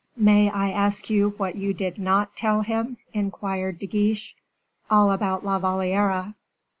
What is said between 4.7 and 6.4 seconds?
"All about La Valliere."